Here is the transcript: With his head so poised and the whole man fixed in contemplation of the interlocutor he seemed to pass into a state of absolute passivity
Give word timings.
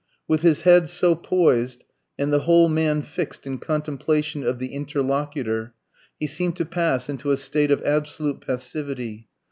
With 0.27 0.41
his 0.41 0.61
head 0.61 0.89
so 0.89 1.13
poised 1.13 1.85
and 2.17 2.33
the 2.33 2.39
whole 2.39 2.67
man 2.67 3.03
fixed 3.03 3.45
in 3.45 3.59
contemplation 3.59 4.43
of 4.43 4.57
the 4.57 4.73
interlocutor 4.73 5.75
he 6.19 6.25
seemed 6.25 6.55
to 6.55 6.65
pass 6.65 7.07
into 7.07 7.29
a 7.29 7.37
state 7.37 7.69
of 7.69 7.83
absolute 7.83 8.41
passivity 8.41 9.27